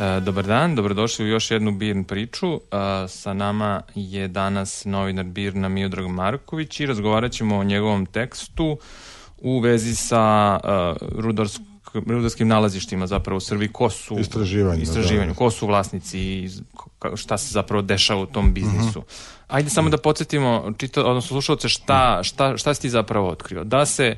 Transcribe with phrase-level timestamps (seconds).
[0.00, 2.54] E, Dobar dan, dobrodošli u još jednu Birn priču.
[2.54, 2.58] E,
[3.08, 8.78] Sa nama je danas novinar Birna Miodrag Marković i razgovarat ćemo o njegovom tekstu
[9.38, 10.68] u vezi sa e,
[11.00, 11.60] rudarsk,
[11.94, 13.68] rudarskim nalazištima zapravo u Srbiji.
[13.68, 15.34] Ko su, Istraživanjima, istraživanju, da.
[15.34, 16.50] ko su vlasnici i
[17.14, 19.02] šta se zapravo dešava u tom biznisu.
[19.48, 23.64] Ajde samo da podsjetimo, čita, odnosno slušalce, šta, šta, šta si ti zapravo otkrio?
[23.64, 24.16] Da se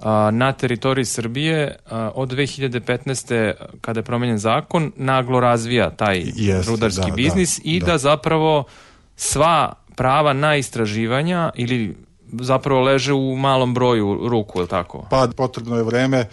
[0.00, 3.52] a, na teritoriji Srbije a, od 2015.
[3.80, 7.86] kada je promenjen zakon naglo razvija taj Jeste, rudarski da, biznis da, i da.
[7.86, 7.98] da.
[7.98, 8.64] zapravo
[9.16, 11.96] sva prava na istraživanja ili
[12.40, 15.06] zapravo leže u malom broju ruku, je li tako?
[15.10, 16.28] Pa potrebno je vreme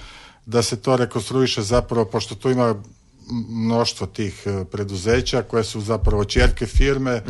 [0.49, 2.75] da se to rekonstruiše zapravo, pošto tu ima
[3.49, 7.21] mnoštvo tih e, preduzeća koje su zapravo čerke firme,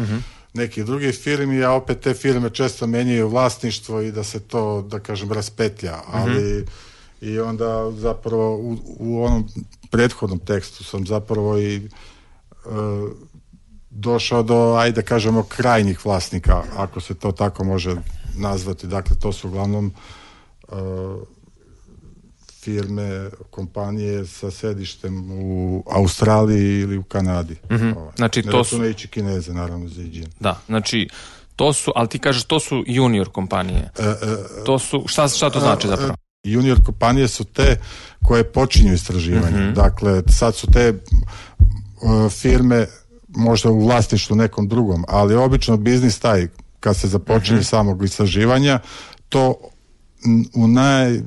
[0.53, 4.99] nekih drugih firmi, a opet te firme često menjaju vlasništvo i da se to, da
[4.99, 5.97] kažem, raspetlja.
[6.11, 6.65] Ali
[7.21, 9.47] i onda zapravo u, u onom
[9.91, 11.81] prethodnom tekstu sam zapravo i e,
[13.89, 17.95] došao do, ajde da kažemo, krajnjih vlasnika, ako se to tako može
[18.35, 18.87] nazvati.
[18.87, 19.91] Dakle, to su uglavnom
[20.67, 20.75] e,
[22.61, 27.55] firme, kompanije sa sedištem u Australiji ili u Kanadi.
[27.69, 28.11] Ovaj.
[28.15, 30.27] Znači, Ne to su- računajući Kineze, naravno, za IGN.
[30.39, 31.09] Da, znači
[31.55, 33.89] to su, ali ti kažeš to su junior kompanije.
[34.65, 36.13] To su, šta, šta to znači zapravo?
[36.43, 37.77] Junior kompanije su te
[38.23, 39.71] koje počinju istraživanje.
[39.71, 42.85] Dakle, sad su te uh, firme
[43.27, 46.47] možda u vlasništvu nekom drugom, ali obično biznis taj
[46.79, 48.79] kad se započinje samog istraživanja,
[49.29, 49.55] to
[50.53, 51.19] u naj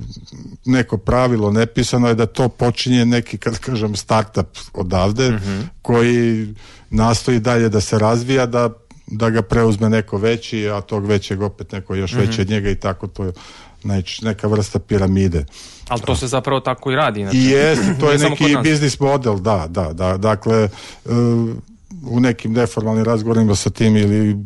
[0.65, 5.39] neko pravilo nepisano je da to počinje neki, kad kažem, startup odavde,
[5.83, 6.55] koji
[6.91, 8.71] nastoji dalje da se razvija, da,
[9.07, 12.75] da ga preuzme neko veći, a tog većeg opet neko još veći od njega i
[12.75, 13.33] tako to je
[13.85, 15.45] najč- neka vrsta piramide.
[15.89, 17.23] Ali to se zapravo tako i radi.
[17.23, 17.39] Znači.
[17.39, 20.17] I jeste, to je neki biznis model, da, da, da.
[20.17, 20.69] Dakle, e,
[22.07, 24.37] u nekim neformalnim razgovorima sa tim ili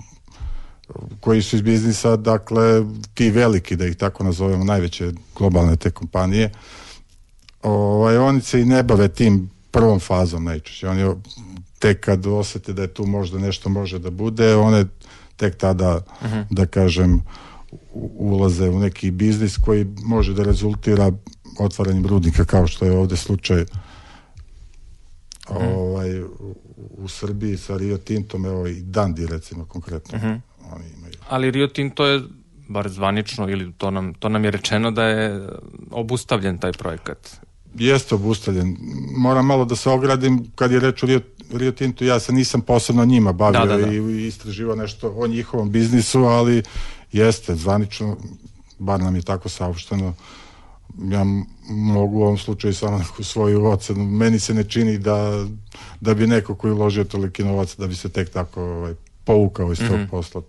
[1.21, 2.83] koji su iz biznisa, dakle,
[3.15, 6.51] ti veliki, da ih tako nazovemo, najveće globalne te kompanije,
[7.63, 10.89] ovaj, oni se i ne bave tim prvom fazom najčešće.
[10.89, 11.15] Oni
[11.79, 14.85] tek kad osete da je tu možda nešto može da bude, one
[15.37, 16.01] tek tada,
[16.51, 17.23] da kažem,
[18.19, 21.13] ulaze u neki biznis koji može da rezultira
[21.59, 23.65] otvaranjem rudnika kao što je ovde slučaj
[25.49, 26.55] ovaj, u,
[26.91, 30.41] u Srbiji sa Rio Tintom, evo i Dandi recimo konkretno.
[30.73, 31.15] Oni imaju.
[31.29, 32.23] Ali Rio Tinto je
[32.69, 35.49] bar zvanično ili to nam, to nam je rečeno da je
[35.91, 37.37] obustavljen taj projekat.
[37.75, 38.77] Jeste obustavljen.
[39.17, 41.21] Moram malo da se ogradim kad je reč o Rio,
[41.53, 43.93] Rio Tintu, ja se nisam posebno njima bavio Da, da, da.
[43.93, 46.63] i, istraživao nešto o njihovom biznisu, ali
[47.13, 48.17] jeste zvanično,
[48.79, 50.15] bar nam je tako saopšteno,
[50.99, 51.25] ja
[51.69, 54.05] mogu u ovom slučaju samo neku svoju ocenu.
[54.05, 55.47] Meni se ne čini da,
[56.01, 58.95] da bi neko koji uložio toliki novac da bi se tek tako ovaj,
[59.27, 59.89] povukao iz Mhm.
[59.91, 60.43] tog posla.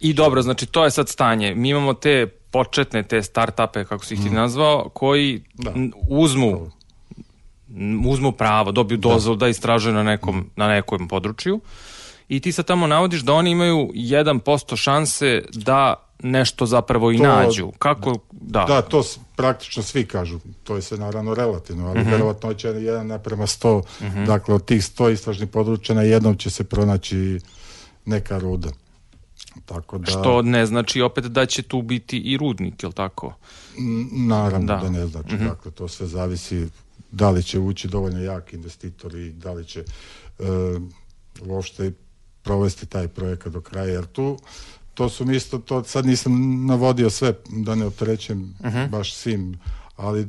[0.00, 1.54] I dobro, znači to je sad stanje.
[1.54, 5.72] Mi imamo te početne, te start-upe, kako si ih ti nazvao, koji Da.
[6.02, 6.70] uzmu
[8.04, 11.60] uzmu pravo, dobiju dozvolu da, istražuju na nekom, na nekom području
[12.28, 14.40] i ti sad tamo navodiš da oni imaju 1%
[14.76, 17.70] šanse da nešto zapravo i To- nađu.
[17.72, 18.64] Kako, da.
[18.64, 19.02] Da, to
[19.36, 22.10] praktično svi kažu, to je sve naravno relativno, ali Mhm.
[22.10, 23.82] verovatnoća je 1 naprema 100,
[24.26, 27.40] dakle od tih 100 istražnih područja na jednom će se pronaći
[28.08, 28.68] neka ruda.
[29.64, 33.34] Tako da, Što ne znači opet da će tu biti i rudnik, jel tako?
[34.12, 34.76] naravno Da.
[34.76, 36.68] da, ne znači, dakle to sve zavisi
[37.10, 40.44] da li će ući dovoljno jak investitor i da li će e,
[41.46, 41.92] uopšte
[42.42, 44.38] provesti taj projekat do kraja, jer tu
[44.94, 48.54] to su mi isto, to sad nisam navodio sve, da ne opterećem
[48.90, 49.58] baš svim,
[49.96, 50.26] ali e,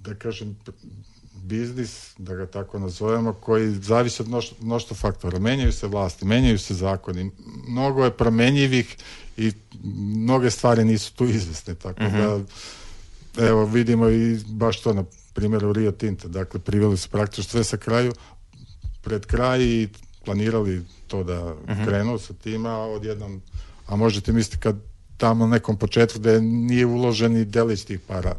[0.00, 0.56] da kažem
[1.42, 5.38] biznis, da ga tako nazovemo, koji zavisi od mnoš- mnoštva faktora.
[5.38, 7.30] Menjaju se vlasti, menjaju se zakoni,
[7.68, 8.96] mnogo je promenjivih
[9.36, 9.52] i
[10.14, 12.00] mnoge stvari nisu tu izvesne, tako
[13.36, 17.64] da evo vidimo i baš to na primjeru Rio Tinta, dakle priveli su praktično sve
[17.64, 18.12] sa kraju,
[19.02, 19.88] pred kraj i
[20.24, 21.54] planirali to da
[21.86, 23.42] krenu sa tim, a odjednom,
[23.86, 24.76] a možete misliti kad
[25.16, 28.34] tamo na nekom početku da nije uložen ni delić tih para,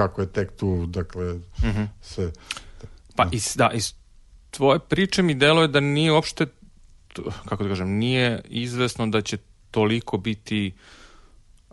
[0.00, 1.34] kako je tek tu, dakle,
[2.00, 2.32] sve.
[3.16, 3.92] Pa iz, da, iz
[4.50, 6.46] tvoje priče mi deluje da nije uopšte,
[7.48, 9.36] kako da kažem, nije izvesno da će
[9.70, 10.72] toliko biti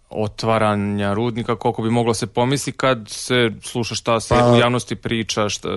[0.09, 4.95] otvaranja rudnika koliko bi moglo se pomisli kad se sluša šta se Pa- u javnosti
[4.95, 5.69] priča šta,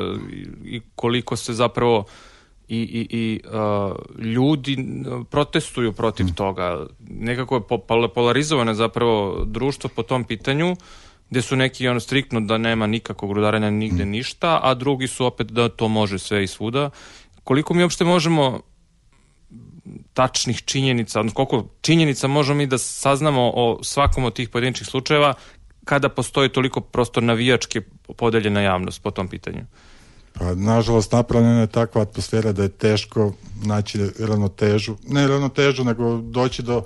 [0.65, 2.05] i, koliko se zapravo
[2.69, 4.77] i, i, i uh, ljudi
[5.31, 6.35] protestuju protiv mm.
[6.35, 6.87] toga.
[7.09, 10.77] Nekako je polarizovano zapravo društvo po tom pitanju,
[11.31, 14.11] gde su neki ono striktno da nema nikakvog rudarenja nigde mm.
[14.11, 16.91] ništa, a drugi su opet da to može sve i svuda.
[17.45, 18.61] Koliko mi uopšte možemo
[20.13, 25.35] tačnih činjenica, odnosno koliko činjenica možemo mi da saznamo o svakom od tih pojedinačnih slučajeva
[25.85, 27.81] kada postoji toliko prosto navijačke
[28.17, 29.65] podeljena javnost po tom pitanju?
[30.33, 33.33] Pa, nažalost, napravljena je takva atmosfera da je teško
[33.65, 36.83] naći ravnotežu, ne ravnotežu, nego doći do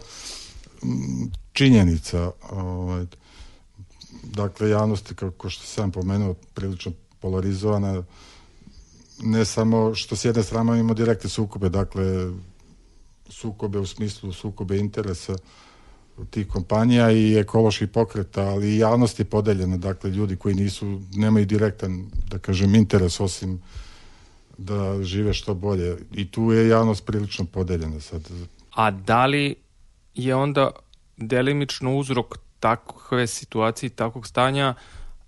[0.82, 2.30] mm, činjenica.
[2.50, 3.06] Ovaj,
[4.22, 8.02] dakle, javnost, kako što sam pomenuo, prilično polarizovana,
[9.22, 12.30] ne samo što s jedne strane imamo direktne sukobe, dakle,
[13.28, 15.36] sukobe u smislu sukobe interesa
[16.30, 21.46] tih kompanija i ekoloških pokreta, ali i javnost je podeljena, dakle ljudi koji nisu, nemaju
[21.46, 23.62] direktan, da kažem, interes osim
[24.58, 25.96] da žive što bolje.
[26.12, 28.28] I tu je javnost prilično podeljena sad.
[28.74, 29.54] A da li
[30.14, 30.70] je onda
[31.16, 34.74] delimično uzrok takve situacije, takvog stanja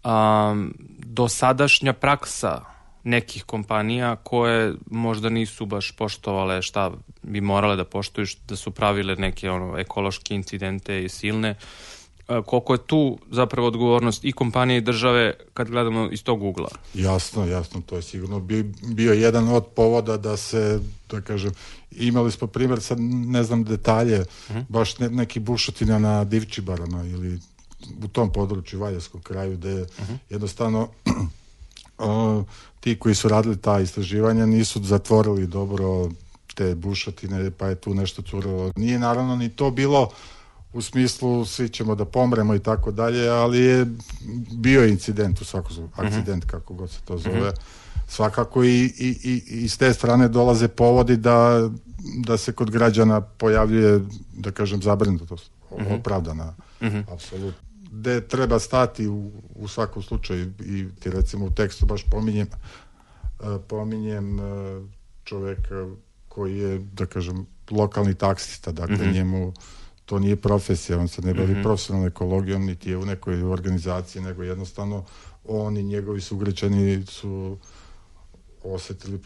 [0.04, 2.60] um, dosadašnja praksa
[3.04, 6.90] nekih kompanija koje možda nisu baš poštovale šta
[7.22, 11.50] bi morale da poštuju, da su pravile neke ono, ekološke incidente i silne.
[11.50, 11.56] E,
[12.46, 16.68] koliko je tu zapravo odgovornost i kompanije i države kad gledamo iz tog ugla?
[16.94, 18.40] Jasno, jasno, to je sigurno
[18.82, 20.80] bio jedan od povoda da se,
[21.10, 21.52] da kažem,
[21.90, 24.24] imali smo primjer, sad ne znam detalje.
[24.48, 24.64] -huh.
[24.68, 27.38] baš ne, neki bušotina na Divčibarama ili
[28.04, 30.12] u tom području, Valjevskom kraju, gde uh mhm.
[30.12, 30.18] -huh.
[30.30, 30.88] jednostavno
[31.98, 32.44] o,
[32.80, 36.10] ti koji su radili ta istraživanja nisu zatvorili dobro
[36.54, 38.72] te bušotine, pa je tu nešto curilo.
[38.76, 40.08] Nije naravno ni to bilo
[40.76, 43.86] u smislu svi ćemo da pomremo i tako dalje, ali je
[44.52, 46.06] bio incident u svakom mm -hmm.
[46.06, 47.40] akcident kako god se to zove.
[47.40, 47.60] Mm -hmm.
[48.08, 51.70] Svakako i, i, i, i s te strane dolaze povodi da,
[52.24, 54.00] da se kod građana pojavljuje,
[54.32, 55.98] da kažem, zabrinutost, mm -hmm.
[55.98, 57.12] opravdana, mm -hmm.
[57.12, 62.46] apsolutno gde treba stati u, u svakom slučaju i ti recimo u tekstu baš pominjem
[62.46, 64.42] e, pominjem e,
[65.24, 65.86] čoveka
[66.28, 69.14] koji je, da kažem, lokalni taksista, dakle mm -hmm.
[69.14, 69.52] njemu
[70.06, 71.62] to nije profesija, on se ne bavi mm -hmm.
[71.62, 75.04] profesionalnom ekologijom, niti je u nekoj organizaciji, nego jednostavno
[75.44, 77.58] on i njegovi sugrađani su
[78.62, 79.18] osetili,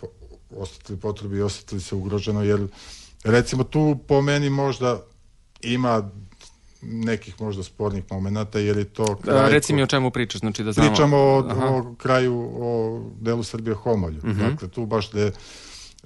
[0.56, 2.66] osetili potrebi i osetili se ugroženo, jer
[3.24, 5.02] recimo tu po meni možda
[5.60, 6.10] ima
[6.82, 9.50] nekih možda spornih momenata, jer je to kraj...
[9.50, 10.88] Reci mi o čemu pričaš, znači da znamo...
[10.90, 14.20] Pričamo o, o kraju, o delu Srbije Homolju.
[14.22, 14.50] Mm -hmm.
[14.50, 15.30] Dakle, tu baš da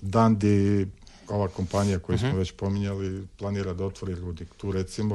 [0.00, 0.87] Dandi,
[1.29, 2.38] ova kompanija koju smo mhm.
[2.38, 4.49] već pominjali, planira da otvori rudnik.
[4.56, 5.15] Tu recimo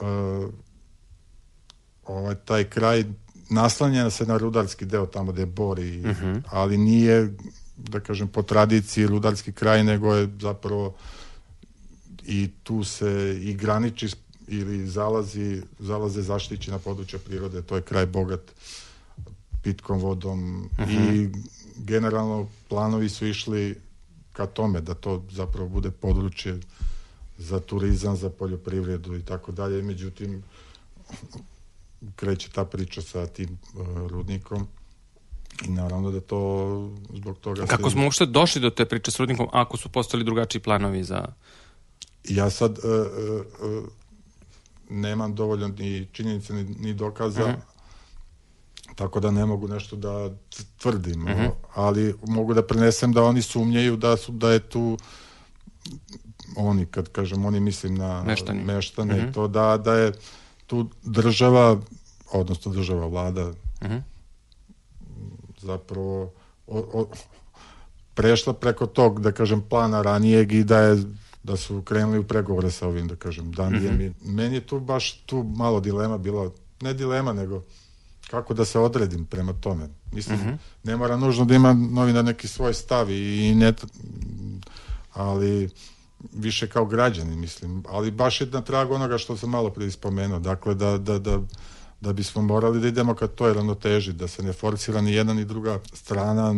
[0.00, 0.50] uh,
[2.06, 3.04] ovaj, taj kraj
[3.50, 6.42] naslanja se na rudarski deo tamo gde je Bori, mm -hmm.
[6.46, 7.34] ali nije,
[7.76, 10.94] da kažem, po tradiciji rudarski kraj, nego je zapravo
[12.26, 14.08] i tu se i graniči
[14.48, 18.40] ili zalazi, zalaze zaštićena područja prirode, to je kraj bogat
[19.62, 21.14] pitkom vodom uh -huh.
[21.14, 21.40] i mhm.
[21.76, 23.76] generalno planovi su išli
[24.32, 26.60] ka tome da to zapravo bude područje
[27.38, 29.82] za turizam, za poljoprivredu i tako dalje.
[29.82, 30.42] Međutim,
[32.16, 34.66] kreće ta priča sa tim uh, rudnikom
[35.64, 37.66] i naravno da to zbog toga...
[37.66, 41.24] Kako smo uopšte došli do te priče s rudnikom ako su postali drugačiji planovi za...
[42.24, 42.84] Ja sad uh,
[43.68, 43.84] uh,
[44.90, 47.58] nemam dovoljno ni činjenice ni, ni dokaza, uh mhm.
[47.58, 47.71] -huh.
[48.94, 50.30] Tako da ne mogu nešto da
[50.78, 51.40] tvrdim, uh mhm.
[51.40, 51.50] -huh.
[51.74, 54.98] ali mogu da prenesem da oni sumnjaju da su da je tu
[56.56, 59.34] oni kad kažem oni mislim na meštane, meštane uh -huh.
[59.34, 60.12] to da da je
[60.66, 61.80] tu država
[62.32, 63.52] odnosno država vlada
[65.60, 66.32] zapravo
[66.66, 67.06] o, o,
[68.14, 71.02] prešla preko tog da kažem plana ranijeg i da je
[71.42, 73.94] da su krenuli u pregovore sa ovim, da kažem, Dandijem.
[73.94, 74.12] Mm -hmm.
[74.24, 77.62] Meni je tu baš tu malo dilema bila, ne dilema, nego
[78.32, 79.88] kako da se odredim prema tome.
[80.12, 80.56] Mislim, mm -hmm.
[80.84, 83.72] ne mora nužno da ima novina neki svoj stav i ne,
[85.12, 85.68] ali
[86.32, 87.84] više kao građani, mislim.
[87.88, 90.38] Ali baš je na tragu onoga što sam malo prije spomenuo.
[90.38, 91.40] Dakle, da, da, da,
[92.00, 95.44] da bismo morali da idemo ka toj ravnoteži, da se ne forcira ni jedna ni
[95.44, 96.54] druga strana,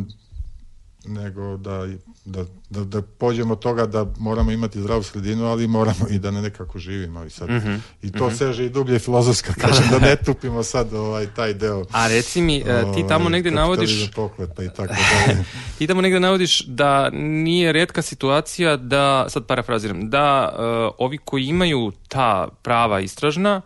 [1.04, 1.86] nego da,
[2.24, 6.30] da, da, da pođemo od toga da moramo imati zdravu sredinu, ali moramo i da
[6.30, 7.50] ne nekako živimo i sad.
[7.50, 7.78] Mm -hmm.
[8.02, 8.38] I to mm -hmm.
[8.38, 11.84] seže i dublje filozofska, kažem, da ne tupimo sad ovaj, taj deo.
[11.92, 14.10] A reci mi, ovaj, ti tamo negde navodiš...
[14.14, 15.44] Pokleta i tako dalje.
[15.78, 21.44] ti tamo negde navodiš da nije redka situacija da, sad parafraziram, da uh, ovi koji
[21.44, 23.60] imaju ta prava istražna,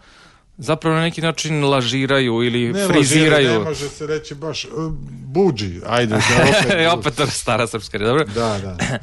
[0.58, 3.32] zapravo na neki način lažiraju ili Ne, friziraju.
[3.32, 4.92] lažiraju, Ne može se reći baš uh,
[5.24, 6.10] buđi, ajde.
[6.12, 6.18] Da
[6.50, 8.24] opet, E, opet to stara srpska, dobro?
[8.24, 8.76] Da, da.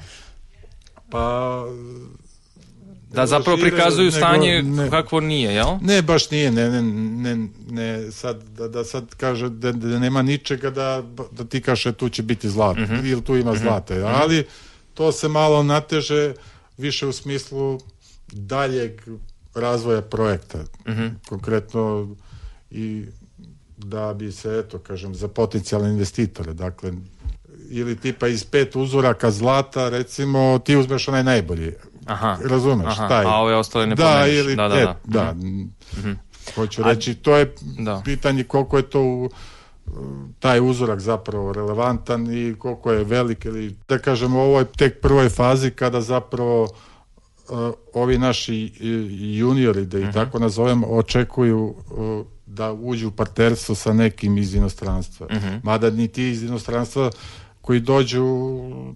[1.11, 1.63] Pa...
[3.07, 5.67] Da zapravo prikazuju nego stanje ne- kakvo nije, jel?
[5.81, 10.21] Ne, baš nije, ne, ne, ne, ne sad, da, da sad kaže da, da nema
[10.21, 13.05] ničega da, da ti kaže tu će biti zlato, Mhm.
[13.05, 14.45] ili tu ima zlata, ali
[14.93, 16.33] to se malo nateže
[16.77, 17.79] više u smislu
[18.27, 19.01] daljeg
[19.55, 20.57] razvoja projekta.
[20.87, 21.07] Mhm.
[21.29, 22.15] Konkretno
[22.71, 23.05] i
[23.77, 26.93] da bi se, eto, kažem, za potencijalne investitore, dakle,
[27.69, 31.71] ili tipa iz pet uzoraka zlata, recimo, ti uzmeš onaj najbolji.
[32.05, 32.37] Aha.
[32.43, 33.25] Razumeš, Aha, taj.
[33.25, 34.35] a ove ostale ne Da, pomeniš.
[34.35, 34.95] ili, Da, da, e, da.
[35.05, 35.35] da.
[36.55, 38.01] Hoću reći, to je Da.
[38.05, 39.29] pitanje koliko je to u,
[40.39, 45.29] taj uzorak zapravo relevantan i koliko je velik ili da kažem u ovoj tek prvoj
[45.29, 46.69] fazi kada zapravo uh,
[47.93, 48.71] ovi naši
[49.37, 55.27] juniori da ih tako nazovem očekuju uh, da uđu u partnerstvo sa nekim iz inostranstva.
[55.63, 57.11] Mada ni ti iz inostranstva
[57.61, 58.25] koji dođu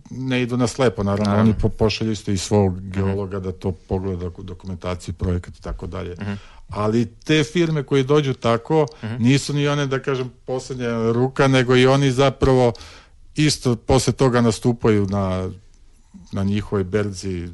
[0.10, 4.30] ne idu na slepo, naravno, oni po, pošalju isto i svog geologa da to pogleda
[4.38, 6.16] dokumentaciju, projekat i tako dalje.
[6.70, 8.86] Ali te firme koji dođu tako
[9.20, 12.74] nisu ni one, da kažem, posljednja ruka, nego i oni zapravo
[13.36, 15.50] isto posle toga nastupaju na,
[16.32, 17.48] na njihovoj berzi,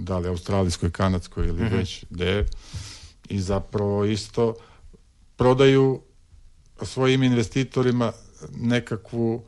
[0.00, 2.46] da li australijskoj, kanadskoj ili već gde,
[3.28, 4.54] i zapravo isto
[5.36, 6.00] prodaju
[6.82, 8.12] svojim investitorima
[8.56, 9.42] nekakvu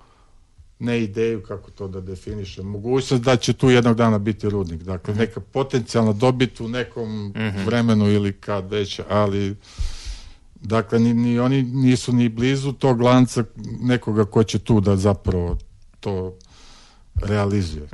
[0.79, 4.83] ne ideju kako to da definišem, mogućnost da će tu jednog dana biti rudnik.
[4.83, 7.35] Dakle, neka potencijalna dobit u nekom
[7.67, 9.57] vremenu ili kad već, ali
[10.55, 13.45] dakle, ni, ni oni nisu ni blizu tog lanca
[13.81, 15.59] nekoga ko će tu da zapravo
[16.01, 16.35] to
[17.15, 17.89] realizuje.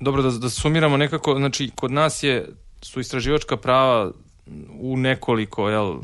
[0.00, 2.48] Dobro, da, da sumiramo nekako, znači, kod nas je,
[2.82, 4.10] su istraživačka prava
[4.80, 5.94] u nekoliko, jel,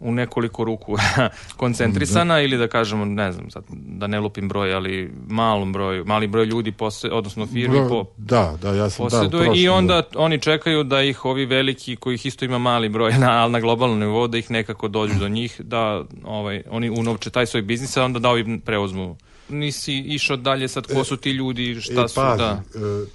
[0.00, 0.96] u nekoliko ruku
[1.56, 6.26] koncentrisana ili da kažemo, ne znam, sad, da ne lupim broj, ali malom broju, mali
[6.26, 9.76] broj ljudi, posle, odnosno firmi Bro- po, da, da, ja sam da, posjeduje i prošlom,
[9.76, 13.60] onda oni čekaju da ih ovi veliki kojih isto ima mali broj na, ali na
[13.60, 17.96] globalnom nivou da ih nekako dođu do njih da ovaj, oni unovče taj svoj biznis
[17.96, 19.16] a onda da ovi preuzmu
[19.50, 22.62] nisi išao dalje sad ko su ti ljudi šta E, su pazi, da.
[22.74, 23.06] e,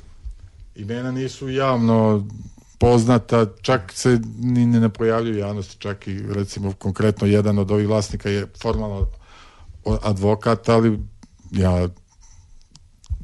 [0.76, 2.28] imena nisu javno
[2.80, 8.30] poznata, čak se ni ne pojavljuju javnosti, čak i recimo konkretno jedan od ovih vlasnika
[8.30, 9.08] je formalno
[10.02, 11.00] advokat, ali
[11.52, 11.90] ja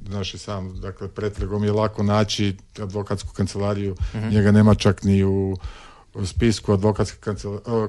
[0.07, 3.95] znaš i sam, dakle, pretragom je lako naći advokatsku kancelariju,
[4.31, 5.57] njega nema čak ni u,
[6.13, 7.33] u spisku advokatske e,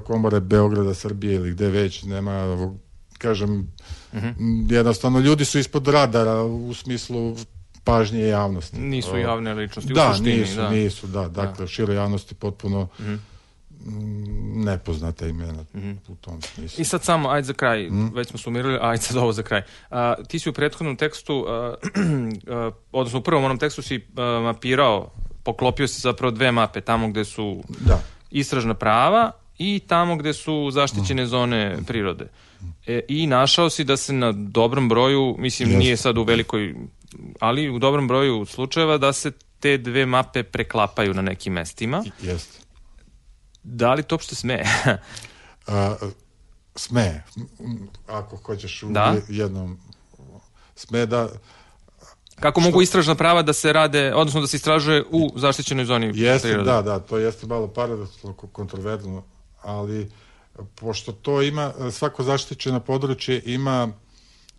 [0.05, 2.57] komore Beograda, Srbije ili gde već, nema,
[3.23, 3.73] kažem,
[4.12, 4.35] m,
[4.71, 7.37] jednostavno ljudi su ispod radara u smislu
[7.85, 8.76] pažnje javnosti.
[8.79, 10.71] nisu javne ličnosti u da, suštini nisu, da.
[10.71, 13.19] nisu, da, dakle, šire javnosti potpuno mm,
[14.57, 15.64] nepoznata imena
[16.09, 16.83] u tom smislu.
[16.83, 18.07] I sad samo, ajde za kraj, Mhm.
[18.14, 19.62] već smo sumirali, ajde sad ovo za kraj.
[19.91, 21.75] A, ti si u prethodnom tekstu, a,
[22.49, 25.11] a, odnosno u prvom onom tekstu si a, mapirao,
[25.43, 27.99] poklopio si zapravo dve mape, tamo gde su Da.
[28.31, 29.31] istražna prava
[29.64, 32.26] i tamo gde su zaštićene zone prirode.
[32.87, 35.78] E, I našao si da se na dobrom broju, mislim Jeste.
[35.78, 36.75] nije sad u velikoj,
[37.40, 42.04] ali u dobrom broju slučajeva da se te dve mape preklapaju na nekim mestima.
[42.21, 42.59] Jeste.
[43.62, 44.62] Da li to uopšte sme?
[45.66, 45.97] A,
[46.76, 47.23] sme,
[48.09, 49.04] ako hoćeš u Da.
[49.04, 49.78] je- jednom
[50.76, 51.28] sme da
[52.37, 56.49] Kako mogu istražna prava da se rade, odnosno da se istražuje u zaštićenoj zoni jeste,
[56.49, 56.64] prirode?
[56.66, 59.23] da, da, to jeste malo paradoksalno ko- kontroverzno,
[59.62, 60.11] ali
[60.75, 63.88] pošto to ima, svako zaštićeno područje ima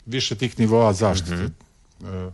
[0.06, 1.50] više tih nivoa zaštite.
[2.04, 2.32] E,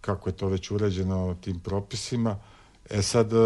[0.00, 2.38] kako je to već uređeno tim propisima.
[2.90, 3.36] E sad, e,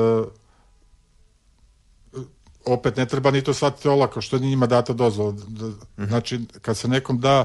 [2.67, 5.33] opet ne treba ni to shvatiti olako što je njima data dozvola.
[5.33, 7.45] D- Znači, kad se nekom da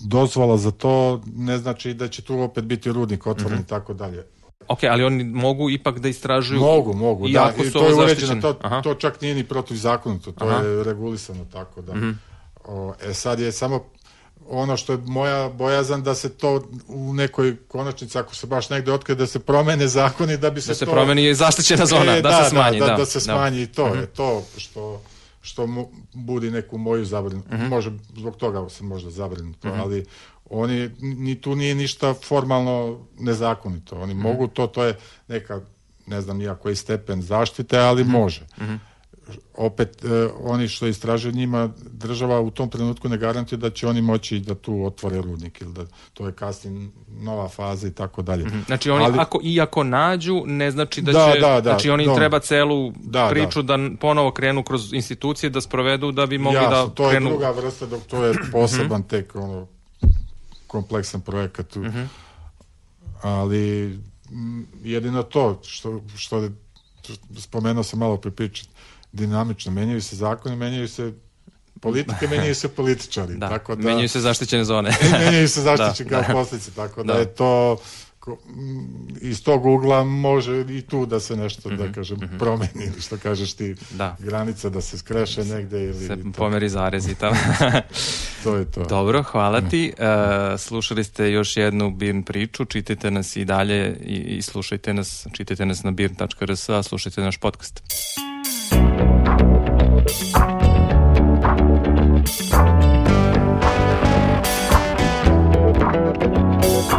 [0.00, 4.26] dozvola za to, ne znači da će tu opet biti rudnik otvoren i tako dalje.
[4.68, 6.60] Ok, ali oni mogu ipak da istražuju.
[6.60, 8.52] Mogu, mogu, da, i to je uređeno, to,
[8.82, 10.58] to čak nije ni protivzakonito, to Aha.
[10.58, 10.68] Mhm.
[10.68, 11.92] je regulisano tako da.
[12.64, 13.84] O, e sad je samo
[14.48, 18.92] ono što je moja bojazan da se to u nekoj konačnici, ako se baš negde
[18.92, 20.92] otkrije, da se promene zakoni da bi se Da se to...
[20.92, 22.78] promeni zaštićena zona, E, da, se smanji.
[22.78, 23.32] Da, Da, da, se da.
[23.32, 23.38] Mhm.
[23.38, 25.02] smanji i to je to što
[25.44, 27.54] što mu budi neku moju zabrinutost.
[27.54, 27.66] Mhm.
[27.66, 30.04] Može, zbog toga se možda zabrinuto, ali
[30.50, 33.94] oni, ni tu nije ništa formalno nezakonito.
[33.94, 34.02] Mhm.
[34.04, 34.98] Oni mogu to, to je
[35.28, 35.60] neka,
[36.06, 38.46] ne znam nija koji stepen zaštite, ali može.
[39.54, 40.08] Opet e,
[40.40, 44.54] oni što istražuju njima država u tom trenutku ne garantuje da će oni moći da
[44.54, 48.44] tu otvore rudnik ili da to je kasnije nova faza i tako dalje.
[48.46, 48.58] Mhm.
[48.66, 51.90] Znači oni Ali- ako i ako nađu ne znači da, Da, će da, da, znači
[51.90, 52.14] oni da.
[52.14, 53.78] treba celu Da, priču da.
[54.00, 57.50] ponovo krenu kroz institucije da sprovedu da bi mogli Jasno, da to je krenu druga
[57.50, 59.66] vrsta, dok to je poseban tek ono,
[60.66, 61.68] kompleksan projekat.
[61.68, 61.84] tu.
[63.22, 63.84] Ali
[64.30, 66.50] m, jedino to što, što je,
[67.38, 68.68] spomenuo sam malo pre pričat,
[69.14, 71.12] dinamično, menjaju se zakoni, menjaju se
[71.80, 73.34] politike, menjaju se političari.
[73.34, 74.90] da, tako da, menjaju se zaštićene zone.
[75.20, 76.32] menjaju se zaštićeni Da, kao da.
[76.34, 77.18] posljedice, tako da, Da.
[77.18, 77.76] je to
[79.20, 83.52] iz tog ugla može i tu da se nešto, da kažem, promeni, ili što kažeš
[83.52, 84.16] ti, Mhm, Da.
[84.18, 87.36] granica da se skreše negde ili se to, pomeri zarez i tamo.
[88.42, 88.84] to je to.
[88.84, 89.92] Dobro, hvala ti.
[89.98, 90.04] E,
[90.58, 95.66] slušali ste još jednu BIRN priču, čitajte nas i dalje i, i slušajte nas, čitajte
[95.66, 97.82] nas na birn.rs, a slušajte naš podcast.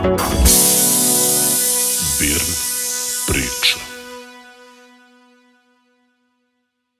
[0.05, 0.74] Thank